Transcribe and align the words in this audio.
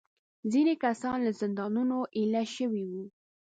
ځینې 0.51 0.73
کسان 0.83 1.17
له 1.25 1.31
زندانونو 1.41 1.97
ایله 2.17 2.43
شوي 2.55 2.83
وو. 2.91 3.03